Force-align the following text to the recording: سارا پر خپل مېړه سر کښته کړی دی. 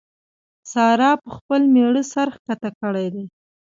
سارا 0.71 1.11
پر 1.21 1.31
خپل 1.37 1.61
مېړه 1.73 2.03
سر 2.11 2.29
کښته 2.45 2.69
کړی 2.79 3.07
دی. 3.13 3.25